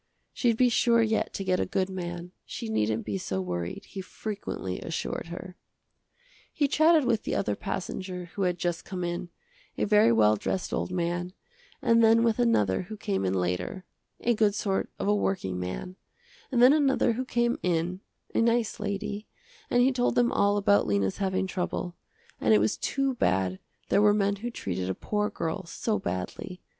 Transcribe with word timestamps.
She'd 0.33 0.57
be 0.57 0.67
sure 0.69 1.03
yet 1.03 1.31
to 1.35 1.43
get 1.43 1.59
a 1.59 1.65
good 1.67 1.87
man, 1.87 2.31
she 2.43 2.69
needn't 2.69 3.05
be 3.05 3.19
so 3.19 3.39
worried, 3.39 3.85
he 3.85 4.01
frequently 4.01 4.79
assured 4.81 5.27
her. 5.27 5.57
He 6.51 6.67
chatted 6.67 7.05
with 7.05 7.21
the 7.21 7.35
other 7.35 7.55
passenger 7.55 8.25
who 8.33 8.41
had 8.41 8.57
just 8.57 8.83
come 8.83 9.03
in, 9.03 9.29
a 9.77 9.83
very 9.85 10.11
well 10.11 10.35
dressed 10.37 10.73
old 10.73 10.89
man, 10.91 11.33
and 11.83 12.03
then 12.03 12.23
with 12.23 12.39
another 12.39 12.81
who 12.81 12.97
came 12.97 13.23
in 13.23 13.35
later, 13.35 13.85
a 14.21 14.33
good 14.33 14.55
sort 14.55 14.89
of 14.97 15.07
a 15.07 15.13
working 15.13 15.59
man, 15.59 15.97
and 16.51 16.63
then 16.63 16.73
another 16.73 17.13
who 17.13 17.23
came 17.23 17.59
in, 17.61 17.99
a 18.33 18.41
nice 18.41 18.79
lady, 18.79 19.27
and 19.69 19.83
he 19.83 19.91
told 19.91 20.15
them 20.15 20.31
all 20.31 20.57
about 20.57 20.87
Lena's 20.87 21.17
having 21.17 21.45
trouble, 21.45 21.95
and 22.39 22.55
it 22.55 22.59
was 22.59 22.75
too 22.75 23.13
bad 23.13 23.59
there 23.89 24.01
were 24.01 24.15
men 24.15 24.37
who 24.37 24.49
treated 24.49 24.89
a 24.89 24.95
poor 24.95 25.29
girl 25.29 25.63
so 25.67 25.99
badly. 25.99 26.59